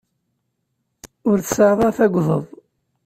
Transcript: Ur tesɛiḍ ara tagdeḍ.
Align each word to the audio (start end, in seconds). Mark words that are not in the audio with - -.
Ur 1.29 1.37
tesɛiḍ 1.39 1.79
ara 1.81 1.97
tagdeḍ. 1.97 2.43